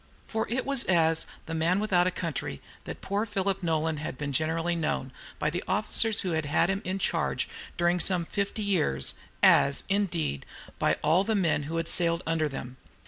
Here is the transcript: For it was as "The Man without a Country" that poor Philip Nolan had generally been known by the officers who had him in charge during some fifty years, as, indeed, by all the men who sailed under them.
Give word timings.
For 0.25 0.47
it 0.49 0.65
was 0.65 0.83
as 0.85 1.27
"The 1.45 1.53
Man 1.53 1.79
without 1.79 2.07
a 2.07 2.09
Country" 2.09 2.59
that 2.85 3.01
poor 3.01 3.23
Philip 3.23 3.61
Nolan 3.61 3.97
had 3.97 4.17
generally 4.33 4.73
been 4.73 4.81
known 4.81 5.11
by 5.37 5.51
the 5.51 5.63
officers 5.67 6.21
who 6.21 6.31
had 6.31 6.45
him 6.69 6.81
in 6.83 6.97
charge 6.97 7.47
during 7.77 7.99
some 7.99 8.25
fifty 8.25 8.63
years, 8.63 9.13
as, 9.43 9.83
indeed, 9.89 10.43
by 10.79 10.95
all 11.03 11.23
the 11.23 11.35
men 11.35 11.69
who 11.69 11.79
sailed 11.85 12.23
under 12.25 12.49
them. 12.49 12.77